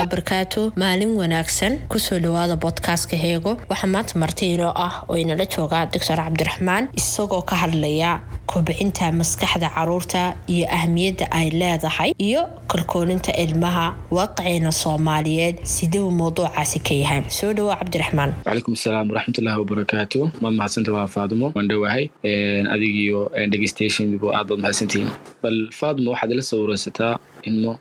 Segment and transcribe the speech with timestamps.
[0.00, 3.56] wabarakaatu maalin wanaagsan ku soo dhawaada bodkastka heego.
[3.70, 9.68] Waxaa maanta marti inoo ah oo inala joogaa doctor cabdiraxmaan isagoo ka hadlaya kobcinta maskaxda
[9.76, 10.22] carruurta
[10.54, 15.56] iyo ahmiyadda ay leedahay iyo kalkoolinta ilmaha waaqiciina soomaaliyeed.
[15.64, 17.22] Siduu mawduucaasi ka yahay?
[17.38, 21.52] Soo dhawaa cabdiraxmaan calaykum asalaam waraxmatullaahi wabarakaatu maad mahadsanta waa faadumo?
[21.56, 22.04] Waan dhowahay
[22.74, 25.10] adigiyo dhegeystayaashiinbu aad baad mahadsantihiin.
[25.42, 27.14] Bal faadumo waxaad ila soo wareysataa
[27.50, 27.72] ilmo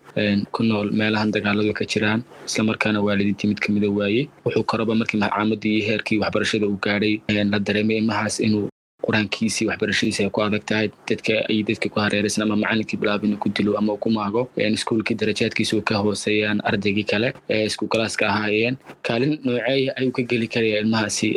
[0.56, 5.74] ku nool meelahan dagaaladu ka jiraan islamarkaana waalidintii mid kamida waaye wuxuu karaba markii macaamadii
[5.78, 7.14] iyo heerkii waxbarashada uu gaadhay
[7.54, 8.68] la dareemay ilmahaas inuu
[9.08, 13.40] qur'aankiisii waxbarashadiisi ay ku adag tahay dadka ay dadka ku hareeraysan ama macalinkii bilaaba inuu
[13.44, 18.78] ku dilo ama ku maago iskuulkii darajaadkiisa ka hooseeyaan ardaygii kale ee isku kalaaska ahaayeen.
[19.08, 21.30] Kaalin nooceeya ayuu ka geli karaya ilmahaasi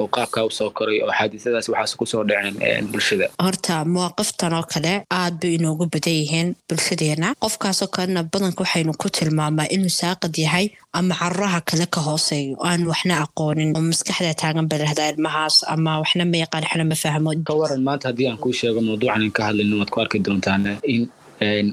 [0.00, 3.26] oo qaabkaa u soo koray oo xaadiisadaas waxaas ku soo dhaceen bulshada.
[3.44, 7.34] Horta mawaaqiftan oo kale aad bay inoogu badan yihiin bulshadeena.
[7.42, 10.66] Qofkaasoo kalena badanka waxaynu ku tilmaamaa inuu saaqad yahay
[10.98, 15.92] ama caruraha kale ka hooseeyo aan waxna aqoonin oo maskaxda taagan ba lahdaa ilmahaas ama
[16.02, 19.32] waxna ma yaqaan waxna ma fahmo ka waran maanta haddii aan kuu sheego mawduucan in
[19.36, 20.62] ka hadlayno waad ku arki doontaan
[20.94, 21.02] in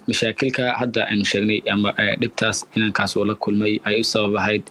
[0.07, 1.89] mashaakilka hadda aynu sheegnay ama
[2.21, 4.63] dhibtaas inankaas oo la kulmay ay u sabab ahayd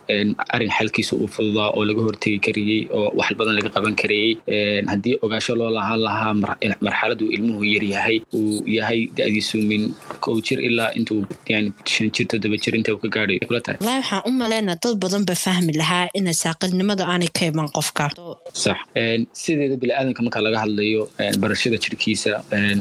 [0.54, 4.30] arrin xalkiisa uu fududaa oo laga hortegi karayey oo wax badan laga qaban karayey
[4.92, 6.34] haddii ogaasho loo lahaan lahaa
[6.86, 9.82] marxaladuu ilmuhu yaryahay uu yahay da'diisu min
[10.24, 11.20] kow jir ilaa intuu
[11.92, 13.38] shan jir toddoba jir inta uu ka gaadhay.
[13.48, 13.78] Kula tahay.
[13.80, 18.06] Walahi waxaan u malaynaa dad badan ba fahmi lahaa ina saaqilnimada aanay ka iman qofka.
[18.62, 18.78] Sax.
[19.42, 21.02] Sideeda biniaadanka marka laga hadlayo
[21.42, 22.32] barashada jirkiisa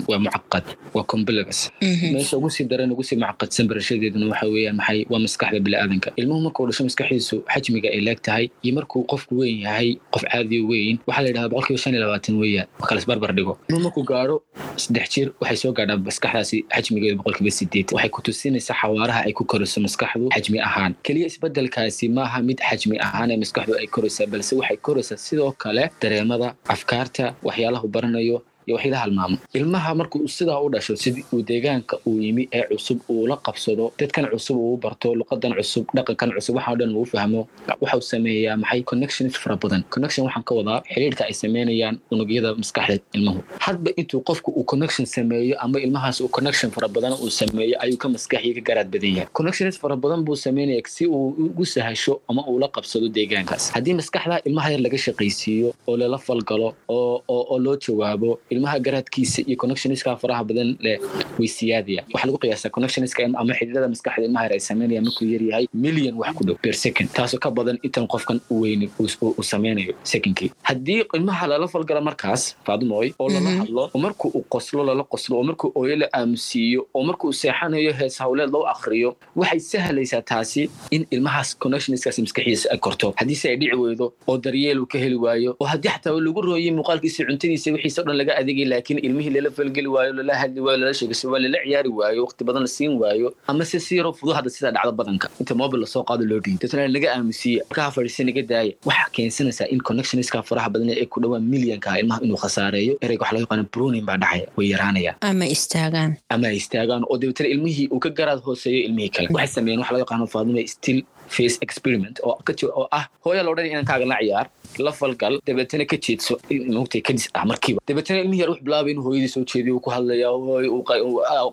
[0.10, 1.72] waa mucaqad waa complex
[2.16, 6.42] meesha ugu sii daran ugu sii macqadsan barashadeeduna waxa weeyaan maxay waa maskaxda biniaadanka ilmuhu
[6.46, 10.96] markuu dhasho maskaxdiisu xajmiga ay leeg tahay iyo markuu qofku weyn yahay qof caadiyo weyn
[11.08, 14.36] waxaa la yidhahdaa boqolkiiba shan iyo labaatan weeyaan marka lasbarbar dhigo ilmuhu markuu gaadho
[14.84, 19.44] saddex jir waxay soo gaadhaa maskaxdaasi xajmigeedu boqolkiiba sideed waxay ku tusinaysaa xawaaraha ay ku
[19.52, 24.54] korayso maskaxdu xajmi ahaan keliya isbedelkaasi maaha mid xajmi ahaan ee maskaxdu ay koraysaa balse
[24.60, 28.38] waxay koraysaa sidoo kale dareemada afkaarta waxyaalahu baranayo
[28.68, 29.38] iyo waxila halmaamo.
[29.54, 33.92] Ilmaha markuu sidaa u dhasho sidii uu deegaanka uu yimi ee cusub uu la qabsado
[34.00, 37.48] dadkan cusub uu barto luqadan cusub dhaqankan cusub waxao dhan uu fahmo
[37.82, 39.84] waxau sameeyaa maxay connections fara badan.
[39.94, 45.06] Connection waxaan ka wadaa xiriirka ay sameynayaan unugyada maskaxda ilmuhu hadba intuu qofku uu connection
[45.06, 49.12] sameeyo ama ilmahaas uu connection fara badan uu sameeyo ayuu ka maskaxiya ka garaad badan
[49.18, 49.28] yahay.
[49.38, 53.72] Connections fara badan buu sameynaya si uu ugu sahasho ama uu la qabsado deegaankaas.
[53.76, 59.58] Haddii maskaxda ilmaha yar laga shaqaysiiyo oo lala falgalo oo loo jawaabo ilmaha garaadkiisa iyo
[59.62, 60.98] connectionska faraha badan leh
[61.40, 65.66] way siyaadaya waxaa lagu qiyaasaa connectionska ama xididada maskaxda ilmaha ay sameynaya markuu yar yahay
[65.74, 69.94] million wax ku dhow per second taasoo ka badan intan qofkan u weyni uu sameynayo
[70.04, 70.52] secondkii.
[70.70, 75.38] Haddii ilmaha lala falgalo markaas faadumooy oo lala hadlo oo markuu uu qoslo lala qoslo
[75.40, 80.70] oo markuu ooyo la aamusiiyo oo markuu seexanayo hees hawleed loo akriyo waxay sahlaysaa taasi
[80.92, 83.14] in ilmahaas connectionskaasi maskaxiisa ay korto.
[83.18, 86.72] Haddiise ay dhici weydo oo daryeel uu ka heli waayo oo haddii xataa lagu rooyay
[86.72, 90.78] muuqaalkiisa cuntadiisa wixiisa o dhan laga adeegay laakiin ilmihii lala falgeli waayo lala hadli waayo
[90.84, 94.14] lala sheegayso waa lala ciyaari waayo waqti badan la siin waayo ama se si yaroo
[94.20, 95.28] fudu hadda sidaa dhacda badanka.
[95.42, 99.10] Inta mobil la soo qaado loo dhiibo dadna naga aamusiiya markaa fadhiisa naga daaya waxaa
[99.16, 102.94] keensanaysaa in connectionska faraha badan ee ku dhawaan millionka ilmaha inuu khasaareeyo.
[103.06, 105.16] Ereyga waxa laga yaqaana bruning baa dhacaya way yaraanayaan.
[105.30, 106.12] Ama istaagaan.
[106.36, 109.28] Ama istaagaan oo dabeetana ilmihii uu ka garaad hooseeyo ilmihii kale.
[109.36, 111.00] Waxay sameeyeen waxa laga yaqaano faaduma still
[111.36, 114.46] face experiment oo ah hooya loo dhan inankaaga la ciyaar
[114.80, 117.80] la falgal dabeetana ka jeedso mugtay kadis ah markiiba.
[117.88, 120.30] Dabeetana ilmihi yar wux bilaabay inuu hooyadii soo jeediyo uu ku hadlaya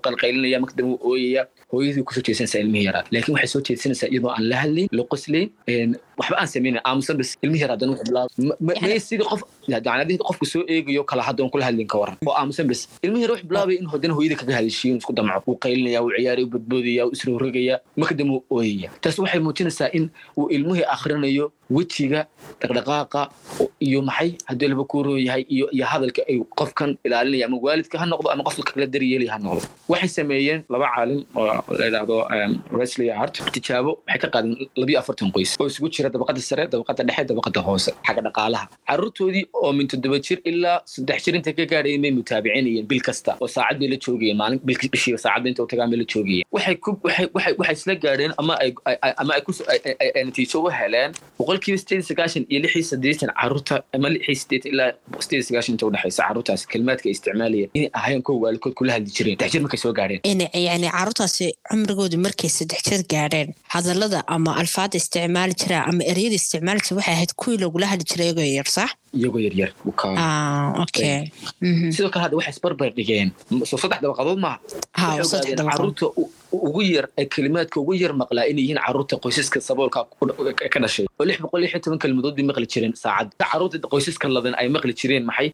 [0.05, 4.09] qalqaylinaya marka dambe uu ooyaya hooyadii ku soo jeedsanaysaa ilmihi yaraa laakiin waxay soo jeedsanaysaa
[4.13, 5.49] iyadoo aan la hadlayn la qoslayn
[6.21, 8.99] waxba aan sameynayn aamusan bas ilmihi yar haddana wuxuu bilaabay.
[9.07, 12.67] Sidii qof dacnadii qofku soo eegayo kala hadda on kula hadlin ka waran oo aamusan
[12.71, 15.43] bas ilmihi yar wuxuu bilaabay in haddana hooyadii kaga hadashiyo isku damco.
[15.51, 18.91] Uu qaylinaya uu ciyaaraya uu badboodaya uu isrogrogaya marka dambe uu ooyaya.
[19.01, 22.27] Taas waxay muujinaysaa in uu ilmihii akhrinayo wejiga
[22.61, 23.23] dhaqdhaqaaqa
[23.87, 28.29] iyo maxay haddii laba kuuroo yahay iyo hadalka ay qofkan ilaalinaya ama waalidka ha noqdo
[28.35, 29.67] ama qofka kala daryeelaya ha noqdo.
[29.89, 32.17] Waxay sameeyeen laba caalim oo la yidhaahdo
[32.81, 37.03] wesley art tijaabo waxay ka qaadeen labiyo afartan qoys oo isugu jira dabaqada sare dabaqada
[37.09, 38.65] dhexe dabaqada hoose xagga dhaqaalaha.
[38.89, 43.37] Carruurtoodii oo min toddoba jir ilaa saddex jir inta ka gaadhayeen bay mutaabicinayeen bil kasta
[43.41, 44.61] oo saacad bay la joogayeen maalin
[44.95, 48.33] bishiiba saacadda inta u tagaan bay la joogayeen waxay ku waxay waxay waxay isla gaadheen
[48.41, 48.71] ama ay
[49.23, 49.53] ama ay ku
[50.27, 54.91] natiijo u heleen boqolkiiba sideed sagaashan iyo lixii saddeetan carruurta ama lixii sideetan ilaa
[55.27, 59.37] sideed sagaashan inta udhexaysa carruurtaas kalimaadka ay isticmaalayeen inay ahaayeen kuwa waalidkood kula hadli jireen.
[59.39, 60.21] Saddex jir markay soo gaadheen.
[60.69, 66.81] Yani carruurtaasi cumrigoodu markay saddex jir gaadheen hadallada ama alfaada isticmaali jiraa ama ereyada isticmaali
[66.87, 68.91] jira waxay ahayd kuwii lagula hadli jiray iyagoo yar sax?
[69.19, 69.71] Iyagoo yaryar
[71.95, 73.29] sidoo kale hadda waxay isbarbar dhigeen.
[73.71, 74.59] Soo saddex dabaqadood maaha.
[74.97, 76.07] Carruurta
[76.53, 80.01] ugu yar kelimaadka ugu yar maqlaa inay yihiin carruurta qoysaska saboolka
[80.75, 81.07] ka dhashay.
[81.19, 83.29] Oo lix boqol lix toban kelmadood bay maqli jireen saacad.
[83.51, 85.49] Caruurta qoysaska ladan ay maqli jireen maxay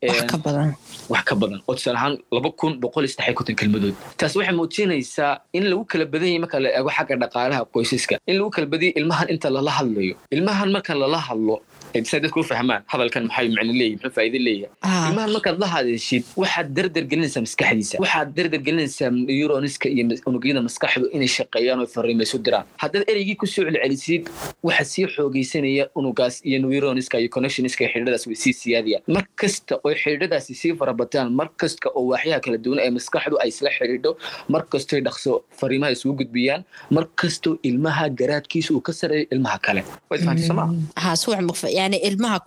[1.13, 1.61] wax ka badan.
[1.69, 3.95] oo tusaale ahaan laba kun boqol iyo saddex iyo konton kelmadood.
[4.19, 8.15] Taas waxay muujinaysaa in lagu kala badan yahay marka la eego xagga dhaqaalaha qoysaska.
[8.31, 10.15] In lagu kala badan yahay ilmahan inta lala hadlayo.
[10.37, 11.57] Ilmahan marka lala hadlo
[12.11, 16.23] say dadku u fahmaan hadalkan maxay macno leeyahy muxuu faa'iido leeyahay ilmahan markaad la hadashid
[16.43, 22.39] waxaad dardar gelinaysaa maskaxdiisa waxaad dardar gelinaysaa neuroniska iyo unugyada maskaxdu inay shaqeeyaan oo fariimaysu
[22.47, 24.23] diraan haddaad ereygii ku soo celcelisid
[24.69, 29.75] waxa sii xoogaysanaya unugaas iyo neuroniska iyo connectioniska iyo xidhiidhadaas way sii siyaadayaan mar kasta
[29.85, 34.13] oo xidhiidhadaasi sii farabataan mar kasta oo waaxyaha kala duwan ee maskaxdu ay isla xidhiidho
[34.53, 36.63] mar kastoy dhaqso fariimaha isugu gudbiyaan
[36.97, 39.83] mar kastoo ilmaha garaadkiisa uu ka sareeyo ilmaha kale
[41.87, 42.39] yani ilmaha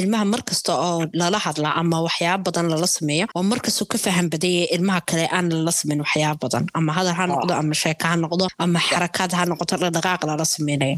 [0.00, 4.26] ilmaha mar kasta oo lala hadla ama waxyaaba badan lala sameeyo oo markastoo ka faham
[4.34, 8.16] badaya ilmaha kale aan lala sameyn waxyaaba badan ama hadal ha noqdo ama sheeka ha
[8.24, 10.96] noqdo ama xarakaad ha noqoto dhaqdhaqaaq lala sameynayo.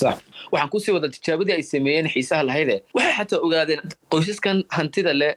[0.00, 0.16] Sax.
[0.52, 3.80] Waxaan ku sii wada tijaabadii ay sameeyeen xiisaha lahayde waxay xataa ogaadeen
[4.12, 5.32] qoysaskan hantida leh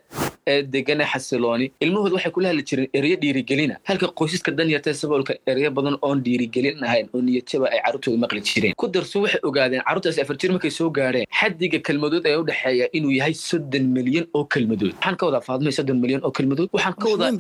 [0.48, 5.72] ee degane xasilooni ilmahood waxay kula hadli jireen ereyo dhiirigelina halka qoysaska danyarta saboolka ereyo
[5.78, 8.74] badan oon dhiirigelin ahayn oo niyadjaba ay carruurtooda maqli jireen.
[8.82, 11.26] Ku darso waxay ogaadeen carruurtaas afar jir markay soo gaareen.
[11.40, 14.94] Xaddiga kelmadood ee u dhexeeya inuu yahay soddon milyan oo kelmadood.
[14.98, 16.70] Waxaan ka wadaa faadmay soddon milyan oo kelmadood.
[16.76, 17.32] Waxaan ka wadaa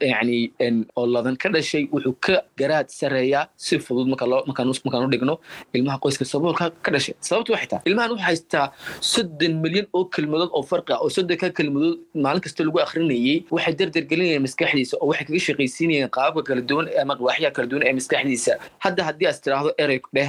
[0.00, 0.50] yani
[0.96, 5.34] oo ladan ka dhashay wuxuu ka garaad sareeyaa si fudud markaan u dhigno
[5.74, 7.14] ilmaha qoyska saboolka ka dhashay.
[7.20, 8.66] Sababtu waxay tahay ilmahan wuxuu haystaa
[9.00, 13.74] soddon milyan oo kelmadood oo farqi ah oo soddonka kelmadood maalin kasta lagu akrinayey waxay
[13.80, 17.94] dardar gelinayaan maskaxdiisa oo waxay kaga shaqaysiinayaan qaababka kala duwan ama waaxyaha kala duwan ee
[17.98, 18.52] maskaxdiisa.
[18.84, 20.28] Hadda haddii aad tiraahdo erey dheh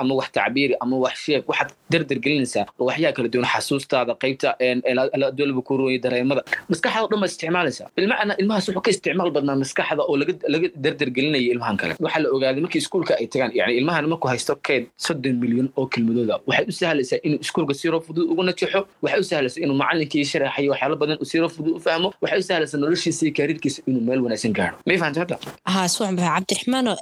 [0.00, 4.48] ama wax tacbiiri ama wax sheeg waxaad dardar gelinaysaa waxyaha kala duwan xasuustaada qaybta
[5.38, 6.42] dolba ku ruwaya dareemada.
[6.72, 7.86] Maskaxda dhan baad isticmaalaysaa.
[8.00, 11.92] Ilmacana ilmahaas wuxuu ka isticmaal badnaa maskaxda oo laga laga dardar gelinaya ilmahan kale.
[12.04, 15.86] Waxaa la ogaaday markii iskuulka ay tagaan yani ilmahan markuu haysto keed soddon milyan oo
[15.92, 19.76] kelmadooda waxay u sahlaysaa inuu iskuulka siro fudud ugu najaxo waxay u sahlaysaa inuu
[20.08, 24.00] macalinkii sharaxayo waxyaalo badan siro fudud u fahmo waxay u sahlaysaa noloshiisa iyo kariirkiisa inuu
[24.08, 24.76] meel wanaagsan gaaro.
[24.86, 25.36] May fahantay hadda?
[25.72, 26.92] Haa suwax baxa cabdiraxmaano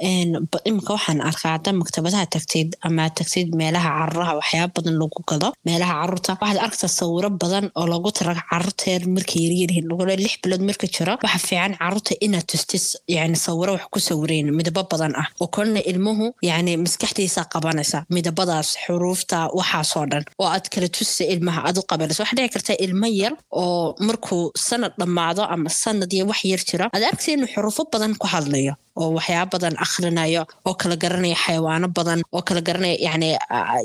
[0.69, 5.93] imika waxaan arkaa hadda maktabadaha tagtid ama tagtid meelaha caruraha waxyaaba badan lagu gado meelaha
[6.01, 6.33] carruurta.
[6.43, 11.15] Waxaad arktaa sawiro badan oo lagu taraga carruurteer markay yaryaryihiin lagule lix bilood marka jiro.
[11.25, 12.85] Waxa fiican carruurta inaad tustis
[13.17, 15.27] yani sawiro wax ku sawireen midabo badan ah.
[15.41, 20.25] Oo kolna ilmuhu yani maskaxdiisa qabanaysa midabadaas xuruufta waxaasoo dhan.
[20.41, 22.23] Oo aad kala tusisa ilmaha aad u qabanaysa.
[22.23, 26.85] Waxaa dhici karta ilmo yar oo markuu sanad dhammaado ama sanad iyo wax yar jiro
[26.95, 31.89] aad arkta inuu xuruufo badan ku hadlayo oo waxyaaba badan akhrinayo oo kala garanaya xayawaano
[31.99, 33.29] badan oo kala garanaya yani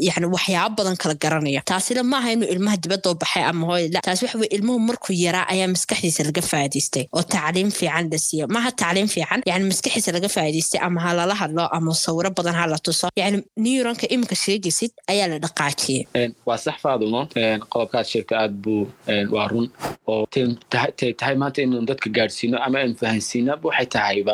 [0.08, 4.38] yani waxyaaba badan kala garanaya taasina maaha inuu ilmaha dibadoo baxay ama hooy taas waxa
[4.42, 8.46] weye ilmuhu markuu yaraa ayaa maskaxdiisa laga faa'idaystay oo tacliim fiican la siiyo.
[8.56, 9.40] Maaha tacliim fiican?
[9.50, 13.08] Yani maskaxdiisa laga faa'idaystay ama ha lala hadlo ama sawiro badan ha la tuso.
[13.22, 16.04] Yani neuronka iminka sheegaysid ayaa la dhaqaajiyey.
[16.48, 17.22] Waa sax faadumo
[17.74, 18.84] qodobkaad sheegta aad buu
[19.36, 19.68] waa run
[20.12, 20.26] oo
[21.20, 24.34] tahay maanta inuu dadka gaadhsiino ama aynu fahansiino waxay tahayba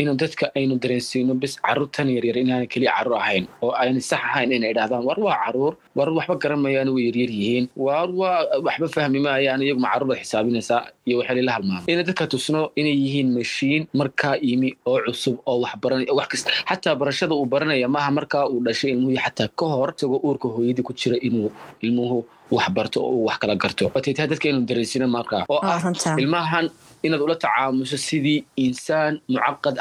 [0.00, 4.50] inuu dadka aynu dareensiino bis carruurtan yaryar inaana keliya carruur ahayn oo ayna sax ahayn
[4.56, 8.86] inay idhahdaan war waa carruur war waxba garan mayaan way yaryar yihiin war waa waxba
[8.96, 13.82] fahmi maayaan iyaguma carruur baad xisaabinaysaa iyo waxay lala ina dadka tusno inay yihiin mashiin
[14.00, 18.44] markaa yimi oo cusub oo wax baranaya wax kasta xataa barashada uu baranaya maaha markaa
[18.52, 21.48] uu dhashay ilmuhu xataa ka hor isagoo uurka hooyadii ku jira inuu
[21.86, 22.18] ilmuhu
[22.50, 23.84] wax barto oo wax kala garto.
[23.94, 25.42] Watay tahay dadka inuu dareensiino markaa?
[25.48, 25.80] Oo ah
[26.22, 26.66] ilmahan
[27.06, 29.76] inaad ula tacaamusho sidii insaan mucaqad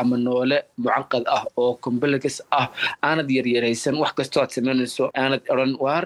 [0.00, 2.66] ama noole mucaqad ah oo complex ah.
[3.02, 6.04] Aanad yaryaraysan wax kastoo aad samaynayso aanad odhan waar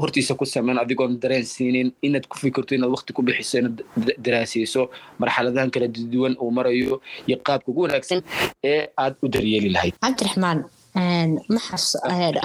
[0.00, 3.78] hortiisa ku samayn adigoon dareen siinin inaad ku fikirto inaad waqti ku bixiso inaad
[4.24, 4.82] daraasayso
[5.20, 8.20] marxaladahan kala duwan uu marayo iyo qaabka ugu wanaagsan
[8.64, 9.94] ee aad u daryeeli lahayd.
[10.04, 10.58] Cabdiraxmaan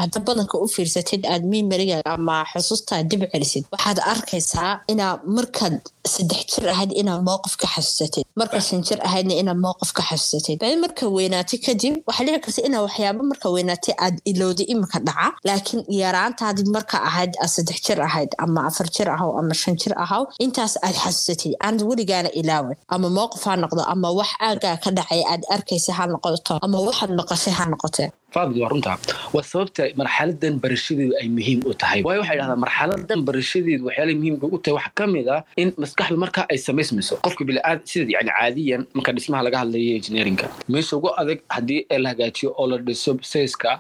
[0.01, 3.63] hadda badanka u fiirsatid aad mimariga ama xusuustaa dib celisid.
[3.74, 5.75] Waxaad arkaysaa inaa markaad
[6.07, 10.60] saddex jir ahayd inaad mowqif ka xasuusatid markaad shan jir ahaydna inaad mowqif ka xasuusatid
[10.63, 15.27] badi marka weynaatay kadib waxaa dhici karta inaa waxyaaba marka weynaatay aad ilowday imika dhaca
[15.48, 19.93] laakiin yaraantaadii marka ahayd aad saddex jir ahayd ama afar jir ahaw ama shan jir
[20.05, 24.89] ahaw intaas aad xasuusatid aanad weligaana ilaawan ama mowqif ha noqdo ama wax aagaa ka
[24.98, 28.98] dhacay aad arkaysa ha noqoto ama waxaad noqotay ha noqotee faadid waa runtaa
[29.36, 34.45] waa sababta marxaladan barashadeedu ay muhiim u tahay waayo waxay dhahdaa marxaladan barashadeedu waxyaalaha muhiimka
[34.55, 38.31] u tahay waxaa ka mid ah in maskaxdu markaa ay samaysmayso qofka biliaad sida yani
[38.38, 43.12] caadiyan marka dhismaha laga hadlayo engineeringa meesha ugu adag haddii la hagaajiyo oo la dhiso
[43.21, 43.79] sayska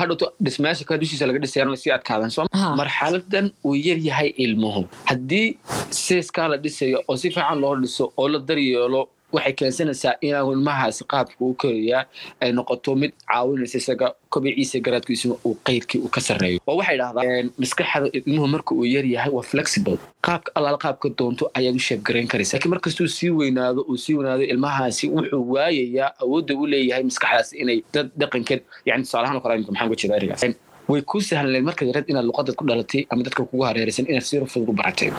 [0.00, 2.30] hadhowto dhismayaasha kale dushiisa laga dhisayaan sii adkaadan.
[2.30, 2.46] Soo
[2.80, 4.86] marxaladan uu yar yahay ilmuhu.
[5.04, 5.58] Haddii
[5.90, 11.04] sayskaa la dhisayo oo si fiican loo dhiso oo la daryeelo waxay keensanaysaa inuu ilmahaasi
[11.12, 12.02] qaabka uu korayaa
[12.40, 16.58] ay noqoto mid caawinaysa isaga kobiciisa garaadkiisuna uu qayrkii uu ka sarreeyo.
[16.66, 19.96] Oo waxay dhahdaa maskaxda ilmuhu marka uu yar yahay waa flexible.
[20.26, 24.42] Qaabka allaala qaabka doonto ayaad u sheebgarayn karaysa laakiin markastuu sii weynaado uu sii weynaado
[24.52, 29.88] ilmahaasi wuxuu waayayaa awoodda u leeyahay maskaxdaasi inay dad dhaqankeed yani tusaalahaan oo kale maxaan
[29.90, 30.42] uga jeeda erigaas
[30.88, 34.46] way kuu sahlaneen markaad yareed inaad luqadad ku dhalatay ama dadka kugu hareeraysan inaad siiro
[34.46, 35.10] fudud u baratay.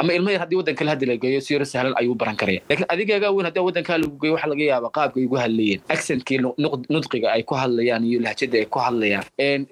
[0.00, 2.60] Ama ilmo yar haddii waddan kale haddi la geeyo siiro sahlan ayuu baran karaya.
[2.68, 5.80] Laakiin adigaagaa weyn haddii waddankaa lagu geeyo waxaa laga yaabaa qaabka ay ugu hadlayeen.
[5.88, 6.38] Accentkii
[6.94, 9.24] nudqiga ay ku hadlayaan iyo lahjada ay ku hadlayaan.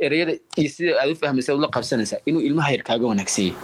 [0.06, 3.54] Ereyada iyo sida aad u fahmaysa la qabsanaysaa inuu ilmaha yar kaaga wanaagsiiyey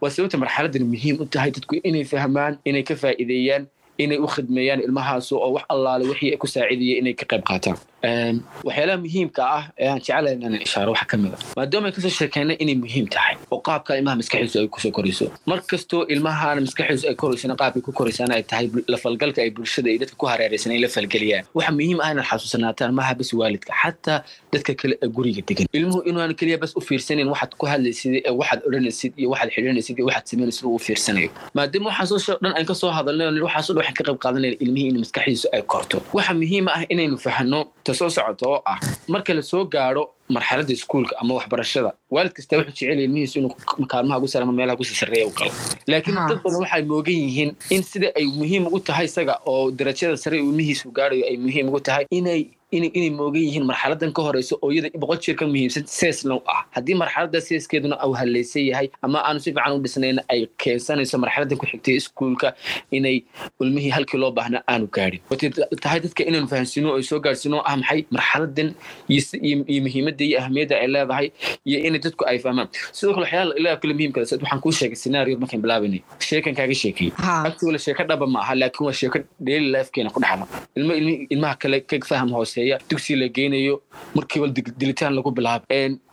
[0.00, 3.66] waa sababta marxaladan muhiim u tahay dadku inay fahmaan inay ka faa'iideeyaan
[4.00, 8.98] inay u khidmeeyaan ilmahaasu oo wax allaale wixii ku saacidaya inay ka qayb qaataan waxyaalaha
[9.04, 12.12] muhiimka ah ee aan jecelahay inaan ishaaro waxa ka mid a maadaama ay ka soo
[12.18, 15.26] sheekeynay inay muhiim tahay oo qaabka ilmaha maskaxiisu ay ku soo korayso.
[15.50, 19.88] Mar kastoo ilmahaana maskaxiisu ay koraysana qaabkay ku koraysana ay tahay la falgalka ay bulshada
[19.92, 23.72] iyo dadka ku hareeraysan ay la falgeliyaan waxa muhiim ah inaad xasuusanaataan maha bas waalidka
[23.82, 24.18] xataa
[24.52, 28.32] dadka kale ee guriga degan ilmuhu inuaan keliya bas u fiirsanin waxaad ku hadlaysid ee
[28.40, 31.30] waxaad odhanaysid iyo waxaad xidhanaysid iyo waxaad samaynaysid uu fiirsanayo.
[31.58, 34.98] Maadaama waxaasoo dhan aan ka soo hadalnay waxaasoo dhan waxaan ka qayb qaadanayna ilmihii in
[35.04, 35.96] maskaxdiisu ay korto.
[36.16, 37.60] Waxa muhiim ah inaynu fahanno
[37.94, 38.78] soo socota oo ah
[39.08, 44.42] marka la soo gaaro marxaladda iskuulka ama waxbarashada waalid kasta wuxuu jecel ilmihiisu inuu sar
[44.42, 45.50] ama meelaha ku sii sarreeya u galo.
[45.90, 50.16] Laakiin dad badan waxay moogan yihiin in sida ay muhiim ugu tahay isaga oo darajada
[50.16, 52.46] sare ilmihiisu gaarayo ay muhiim ugu tahay inay
[52.76, 56.62] inay moogan yihiin marxaladan ka horeyso oo iyada boqol jeer ka muhiimsan seesna u ah.
[56.76, 61.58] Haddii marxalada seeskeeduna uu hallaysan yahay ama aanu si fiican u dhisnayna ay keensanayso marxaladan
[61.58, 62.54] ku xigtay iskuulka
[62.98, 63.16] inay
[63.60, 65.50] ilmihii halkii loo baahnaa aanu gaadhin watay
[65.82, 68.68] tahay dadka inaynu fahansino oo soo gaadhsino ah maxay marxaladan
[69.08, 71.26] iyo muhiimadda iyo ahmiyadda ay leedahay
[71.68, 72.68] iyo inay dadku ay fahmaan?
[72.96, 77.08] Sidoo kale waxyaala ilaah kale muhiimka waxaan kuu sheegay scenario markaan bilaabanay sheekan kaaga sheekay
[77.48, 80.46] agtoola sheeko dhaba ma aha laakiin waa sheeko daily lifekeena ku dhexda
[80.78, 80.92] ilmo
[81.34, 82.59] ilmaha kale ka faham hoose
[82.90, 83.74] dugsi la geynayo
[84.14, 84.46] markiiba
[84.80, 85.64] dilitaan lagu bilaabo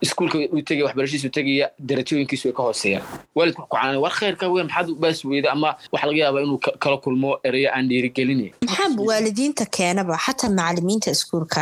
[0.06, 3.04] iskuulka uu tegaya waxbarashadiisu tegaya darajooyinkiisu way ka hooseeyaan
[3.38, 6.96] waalidku ku caanay war khayrka weyn maxaad baas weyda ama waxa laga yaabaa inuu kala
[7.04, 8.52] kulmo ereyo aan dhiirigelinayn?
[8.66, 11.60] Maxaa waalidiinta keenaba xataa macalimiinta iskuulka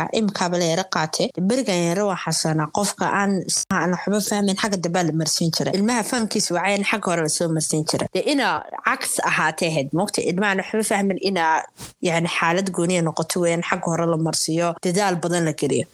[0.71, 3.31] yara qaate berigan yara waa xasanaa qofka aan
[3.93, 7.83] waxba fahmayn xagga dambaa la marsiin jira ilmaha fahamkiisa wacayan xagga hore la soo marsiin
[7.89, 8.55] jira dee inaa
[8.87, 11.63] cags ahaatee ahayd mogta ilmahan waxba fahmin inaa
[12.01, 15.85] yani xaalad gooniya noqoto weeyaan xagga hore la marsiiyo dadaal badan la geliyo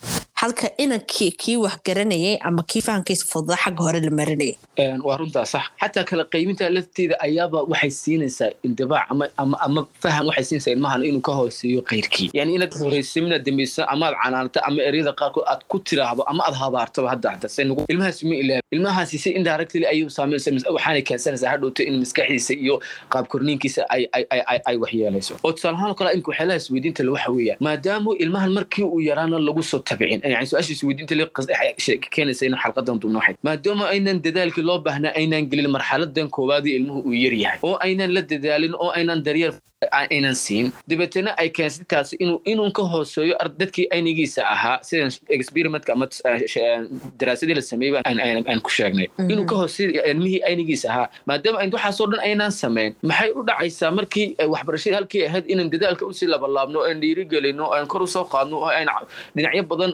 [0.44, 4.58] halka inankii kii wax garanayay ama kii fahamkiisa fududa xagga hore la marinayay
[5.04, 5.64] waa runtaa sax.
[5.80, 9.08] Xataa kala qaybinta lafteeda ayaaba waxay siinaysaa indibaac
[9.38, 14.16] ama faham waxay siinaysaa ilmahan inuu ka hooseeyo kayrkii yani inaad horeysamina dambayso ama aad
[14.24, 18.64] canaanto ama eryada qaarkood aad ku tiraahdo ama aad habaartaba hadda nagu ilmahaasi ma ilaabi
[18.72, 24.08] ilmahaasi si indirectly ayuu saameynaysa waxaanay keensanaysaa hadhowto in maskaxdiisa iyo qaab korniinkiisa ay
[24.66, 27.58] ay waxyeelayso oo tusaalahaan oo kale imka waxyaalaha isweydiinta le waxa weeyaan.
[27.60, 31.26] Maadaama ilmahan markii uu yaraana lagu soo tabicin yani su'aasha isweydiinta le
[32.16, 37.00] keenaysa in xalqadan duubna waxay maadaama aynan dadaalkii loo baahnaa aynaan gelin marxaladan koowaadii ilmuhu
[37.10, 39.54] uu yar yahay oo aynan la dadaalin oo aynan daryeel
[39.92, 40.72] aynan siin.
[40.88, 46.08] Dabeetana ay keensay taasi inuu ka hooseeyo dadkii aynigiisa ahaa sidan experimentka ama
[47.20, 49.08] daraasadii la sameeyey aan ku sheegnay.
[49.30, 53.92] Inuu ka hooseeyo ilmihii aynigiisa ahaa maadaama ayn waxaasoo dhan aynaan samayn maxay u dhacaysaa
[53.92, 58.02] markii waxbarashadii halkii ahayd inaan dadaalka u sii labalaabno oo aan dhiirigelino oo aan kor
[58.04, 58.88] u soo qaadno oo aan
[59.36, 59.92] dhinacyo badan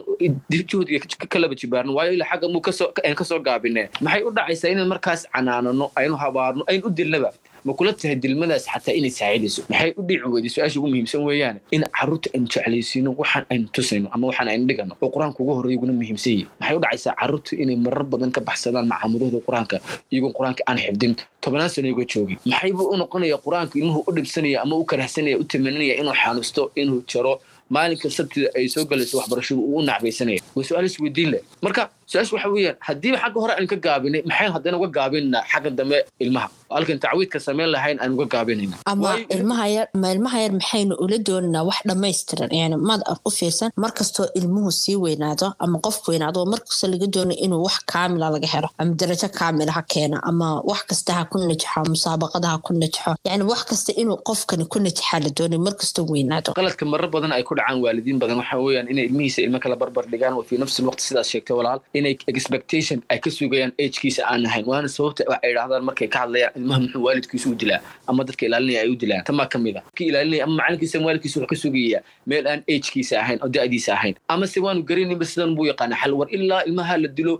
[0.70, 2.62] juhdiga ka laba jibaarno waayo ila xagga muu
[3.04, 7.30] aan ka soo gaabine maxay u dhacaysaa inaan markaas canaanano aynu habaarno ayn u dilnaba
[7.64, 9.62] ma kula tahay dilmadaas xataa inay saacidayso?
[9.70, 11.56] Maxay u dhici weyday su'aasha ugu muhiimsan weeyaan?
[11.70, 15.78] In carruurta aynu jeclaysiino waxaan aynu tusayno ama waxaan aynu dhigano oo qur'aanka ugu horreeya
[15.78, 19.76] uguna muhiimsan yahi maxay u dhacaysaa carruurta inay marar badan ka baxsadaan macaamudahooda qur'aanka
[20.12, 21.12] iyagoo qur'aanka aan xifdin?
[21.40, 25.36] Tobnaan sano iga joogin maxay buu u noqonaya qur'aanka ilmuhu u dhibsanaya ama u karahsanaya
[25.38, 27.40] u tamananaya inuu xanuusto inuu jaro?
[27.70, 30.40] Maalinka sabtida ay soo galayso waxbarashadu uu u nacbaysanaya.
[30.56, 31.42] Waa su'aal isweydiin leh.
[31.62, 35.70] Marka su'aasha waxa weeyaan haddiiba xagga hore aan ka gaabinay maxayn haddana uga gaabinaa xagga
[35.78, 36.48] dambe ilmaha?
[36.76, 38.76] Halkan tacwiidka samayn lahayn aan uga gaabinayna.
[38.92, 42.50] Ama ilmaha yar ma ilmaha yar maxaynu ula dooninaa wax dhammaystiran?
[42.60, 47.62] Yani maad u fiirsan markastoo ilmuhu sii weynaado ama qof weynaado markasta laga doono inuu
[47.66, 51.80] wax kaamila laga helo ama darajo kaamila ha keena ama wax kasta ha ku najaxo
[51.94, 53.10] musaabaqada ha ku najaxo.
[53.28, 56.50] Yani wax kasta inuu qofkani ku najaxaa la doonay markastoo weynaado.
[56.58, 60.04] Qaladka marar badan ay ku dhacaan waalidiin badan waxa weeyaan inay ilmihiisa ilmo kala barbar
[60.12, 64.46] dhigaan wa fii nafsi lwaqti sidaas sheegtay walaal inay expectation ay ka sugayaan agkiisa aan
[64.48, 64.64] ahayn.
[64.70, 67.80] Waana sababta waxay idhahdaan markay ka hadlayaan ilmaha muxuu waalidkiisu u dilaa
[68.10, 69.24] ama dadka ilaalinaya ay u dilaan.
[69.28, 73.14] Tamaa ka mid a ki ilaalinaya ama macalinkiisa waalidkiisa wuxuu ka sugayaa meel aan agkiisa
[73.22, 74.14] ahayn oo da'diisa ahayn.
[74.32, 77.34] Ama se waanu garanayba sidan buu yaqaana xal war ilaa ilmaha la dilo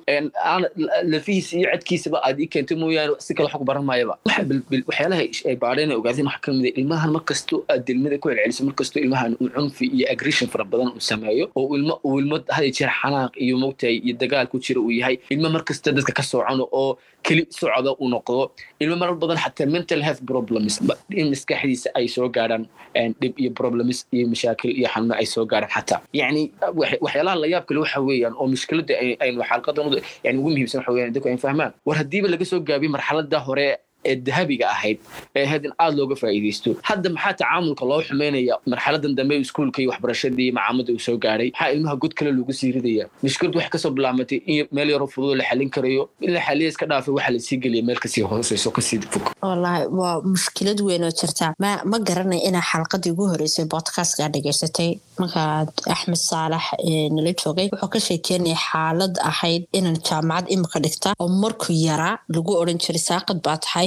[1.13, 4.19] lafihiisa iyo cadkiisaba aad ii keentay mooyaane si kale ku baran maayaba
[4.89, 9.01] waxyaalaha ay baadheen ogaadeen waxaa ka mid a ilmahan markastoo aad dilmada ku celceliso markastoo
[9.03, 12.91] ilmahan uu cunfi iyo aggression fara badan uu sameeyo oo ilmo uu ilmo hada jeer
[13.01, 16.91] xanaaq iyo mogtahay iyo dagaal ku jira uu yahay ilmo markasta dadka ka soocono oo
[17.27, 18.51] keli socda uu noqdo
[18.83, 20.75] ilmo marar badan xataa mental health problems
[21.21, 22.65] in maskaxdiisa ay soo gaadhaan
[23.21, 26.43] dhib iyo problems iyo mashaakil iyo xanuuno ay soo gaadhaan xataa yacni
[27.05, 29.87] waxyaalaha la yaab kale waxa weeyaan oo mushkiladda aynu xalqadan
[30.25, 31.73] yani ugu muhiimsan waxa weeyaan dadku ay fahmaan.
[31.87, 33.67] War haddiiba laga soo gaabiyo marxaladda hore
[34.05, 34.99] ee dahabiga ahayd
[35.37, 36.71] ee ahayd in aada looga faa'iidaysto.
[36.91, 41.51] Hadda maxaa tacaamulka loo xumaynaya marxaladan dambe iskuulka iyo waxbarashadii iyo macaamada uu soo gaadhay
[41.53, 45.09] maxaa ilmaha god kale loogu sii ridaya mushkiladu waxay ka soo bilaamatay in meel yaroo
[45.15, 46.03] fududoo la xalin karayo.
[46.21, 48.99] In la xaliya iska dhaafay waxaa la sii geliya meel ka sii hooseyso ka sii
[49.13, 49.25] fog.
[49.43, 51.13] Wallaahi waa mushkilad weyn oo
[51.63, 54.91] ma ma garanay inaa xalqadii ugu horeysay bodkastkaa dhegaysatay?
[55.21, 56.65] Markaad axmed saalax
[57.15, 62.53] nala joogay wuxuu ka sheekeynaya xaalad ahayd inaan jaamacad imika dhigta oo markuu yaraa lagu
[62.63, 63.87] odhan jiray saaqad baa tahay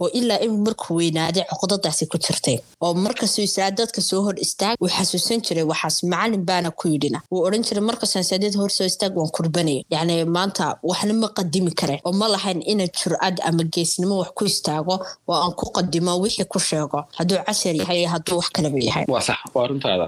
[0.00, 4.76] oo ilaa in markuu weynaaday coqdadaasi ku jirtay oo markasuu isaa dadka soo hor istaag
[4.80, 7.18] wuu xasuusan jiray waxaas macalin baana ku yidhina.
[7.30, 11.70] wuu odhan jiray markasaan saadada hor soo istaag waan kurbanaya yacni maanta waxna ma qadimi
[11.80, 14.94] karen oo ma lahayn ina jurcad ama geesnimo wax ku istaago
[15.28, 16.98] oo aan ku qadimo wixii ku sheego.
[17.18, 19.04] hadduu cashar yahay hadduu wax kalaba yahay.
[19.08, 20.06] Waa sax waa runtaada.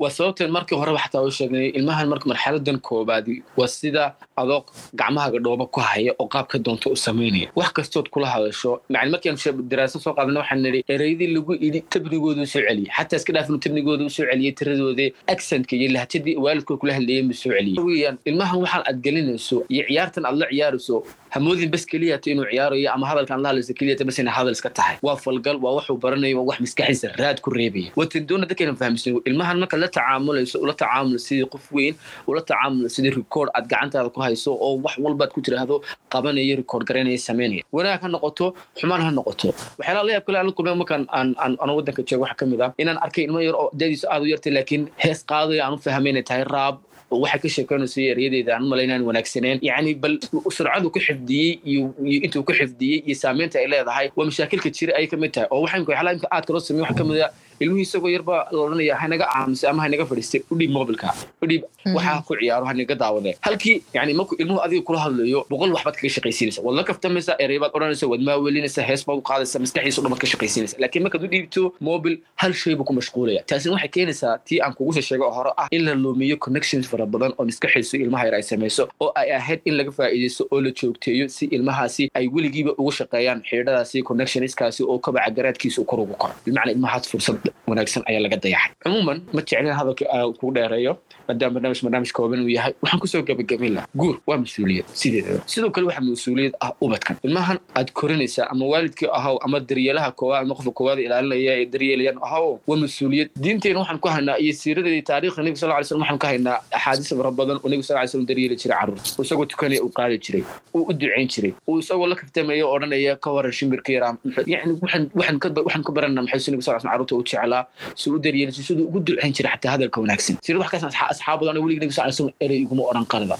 [0.00, 4.60] Waa sababteen markii horeba xataa u sheegnay ilmahan marka marxaladan koobaadi waa sida adoo
[4.98, 8.80] gacmahaaga dhooba ku haya oo qaabka doonto u samaynaya wax kastood kula hadasho
[9.18, 12.90] macni markian daraaso soo qaadana waxaan nidhi ereyadii lagu idhi tabnigooda u soo celiyey.
[12.96, 17.34] Xataa iska dhaafinu tabnigooda u soo celiyey tiradooda accentka iyo lahjadii waalidkood kula hadleeyeen buu
[17.34, 18.14] soo celiyey.
[18.24, 21.04] Ilmahan waxaan aad gelinayso iyo ciyaartan aad la ciyaarayso
[21.34, 24.96] hamoodin bas keliyata inuu ciyaarayo ama hadalkaan la keliyata bas hadal iska tahay.
[25.02, 29.20] Waa falgal waa waxuu baranayo waa wax maskaxiisa raad ku reebaya watan doona dadkaynan fahamsan
[29.28, 31.94] ilmahan marka la tacaamulayso ula tacaamulo sidii qof weyn
[32.26, 35.82] ula tacaamulo sidii record aad gacantaada ku hayso oo wax walbaad ku tiraahdo
[36.12, 38.46] qabanayo record garanaya samaynaya wanaag ha noqoto
[38.80, 39.48] xumaan ha noqoto.
[39.78, 42.70] Waxyaalaha la yaab kale aan kulmay markaan aan aan waddanka joogo waxaa ka mid ah
[42.82, 46.22] inaan arkay ilmo yar oo dadiisu aad u yartay laakiin hees qaadaya aan u fahmay
[46.28, 46.76] tahay raab
[47.10, 50.14] waxay ka sheekeynayso eryadeeda aan malay inaan wanaagsaneen yacni bal
[50.56, 51.82] surcadu ku xifdiyey iyo
[52.26, 55.48] intuu ku xifdiyey iyo saameynta ay leedahay waa mashaakilka jira ayay ka mid tahay.
[55.54, 55.92] Oo imka
[56.34, 59.82] aad kaloo sameey waxaa ka mid ah ilmihii isagoo yarba la odhanaya hanaga aamusay ama
[59.86, 61.08] hanaga fadhiistay udhiib mobilka.
[61.42, 61.62] Udhiib
[61.96, 66.10] waxaa ku ciyaaro hanaga daawade halkii yani markuu ilmuhu adiga kula hadlayo boqol waxbaad kaga
[66.16, 66.60] shaqaysiinaysa.
[66.66, 70.28] Waad la kaftamaysa ereybaad odhanaysa waad maawelinaysa hees baad u qaadaysa maskaxiisa dhan baad ka
[70.32, 70.76] shaqaysiinaysa.
[70.82, 73.42] Laakiin markaad u dhiibto mobil hal shay buu ku mashquulaya.
[73.50, 76.86] Taasina waxay keenaysaa tii aan kugu soo sheegay oo hore ah in la lumiyo connections
[76.90, 80.60] fara badan oo maskaxiisu ilmaha yar ay samayso oo ay ahayd in laga faa'iidaysto oo
[80.60, 86.14] la joogteeyo si ilmahaasi ay weligiiba ugu shaqeeyaan xidhadaasi connectionskaasi oo kabaca garaadkiisa kor ugu
[86.22, 86.34] koro.
[86.46, 87.38] Bimacnaa ilmahaas fursad
[87.70, 88.72] wanaagsan ayaa laga dayaxay.
[88.84, 90.04] Cumuuman ma jeclin hadalka
[90.38, 90.92] kugu dheereeyo
[91.28, 92.72] maadaama barnaamij barnaamij kooban uu yahay.
[92.82, 93.88] Waxaan ku soo gabagabayn lahaa.
[94.00, 97.16] Guur waa mas'uuliyad sideedaba sidoo kale waxaa mas'uuliyad ah ubadkan.
[97.26, 102.16] Ilmahan aad korinaysaa ama waalidkii ahaw ama daryeelaha koowaad ama qofka koowaad ilaalinaya ee daryeelayan
[102.26, 103.28] ahaw waa mas'uuliyad.
[103.44, 106.56] Diinteena waxaan ku haynaa iyo siirada iyo taariikhda nebiga sal ly slam waxaan ka haynaa
[106.76, 109.92] axaadiis fara badan oo nebiga sal ly slam daryeeli jiray carruur uu isagoo tukanaya uu
[109.98, 110.42] qaadi jiray
[110.74, 114.12] uu u ducayn jiray uu isagoo la kaftamaya oo odhanaya ka waran shimbirka yaraa
[114.52, 114.72] yani
[115.14, 117.62] waxaan ka baranaa maxay su nebiga sal slam carruurta u jeclaa
[118.00, 121.62] si u daryeelisay siduu ugu ducayn jiray xataa hadalka wanaagsan sida wax kaas asxaab badan
[121.64, 123.36] weliga nebiga sal slam erey iguma odhan qalada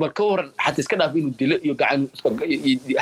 [0.00, 2.00] bal ka waran xataa iska dhaaf inuu dilo iyo gacan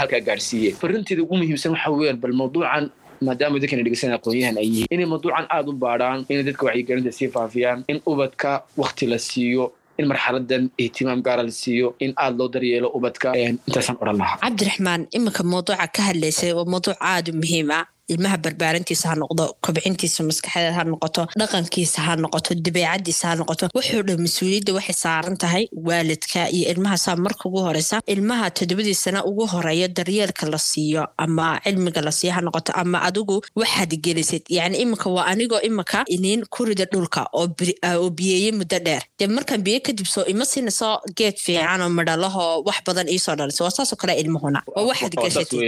[0.01, 2.85] halkaa gaadhsiiye farinteeda ugu muhiimsan waxa weeyaan bal mawduucan
[3.27, 7.29] maadaama dadkana dhegeysan aqoonyahan ay yihiin inay mawduucan aada u baadhaan inay dadka wacyigelinta sii
[7.37, 8.51] faafiyaan in ubadka
[8.83, 9.65] wakti la siiyo
[10.01, 15.03] in marxaladan ihtimaam gaara la siiyo in aada loo daryeelo ubadka intaasaan odhan lahaa cabdiraxmaan
[15.17, 20.21] iminka mawduuca ka hadlaysay waa mawduuc aada u muhiim ah ilmaha barbaarintiisa ha noqdo kobcintiisa
[20.29, 25.65] maskaxdeed ha noqoto dhaqankiisa ha noqoto dabeecadiisa ha noqoto wuxuu dhan mas'uuliyadda waxay saaran tahay
[25.89, 31.03] waalidka iyo ilmaha saa marka ugu horeysa ilmaha toddobadii sana ugu horreeya daryeelka la siiyo
[31.25, 34.43] ama cilmiga la siiyo ha noqoto ama adigu waxaad gelisid.
[34.57, 39.03] Yacni iminka waa anigoo iminka iniin kurida dhulka oo biyeeye muddo dheer.
[39.19, 43.65] Dee markaan biyo kadib soo ima siinayso geed fiican oo midhalahoo wax badan iisoo dhalisa.
[43.65, 45.61] Waa saasoo kale ilmuhuna waa waxaad gashatid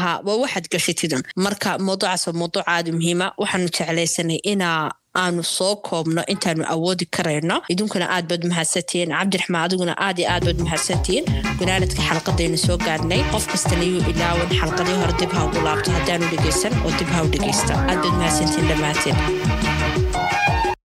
[0.00, 3.26] ha waa waxaad gashatidun marka mawduucaas waa mawduuc aada muhiima.
[3.40, 4.82] Waxaanu jeclaysanay inaa
[5.22, 7.56] aanu soo koobno intaanu awoodi karayno.
[7.72, 11.24] Idinkuna aad baad mahadsantihiin cabdiraxmaan adiguna aad iyo aad baad mahadsantihiin
[11.58, 15.90] gunaanadka xalqadaynu soo gaarnay qof kastana yuu ilaawan xalqadii hore dib ha ugu laabto.
[15.96, 19.16] Haddaanu dhegaysan oo dib ha u dhegaysta aad baad mahadsantihiin dhammaanteen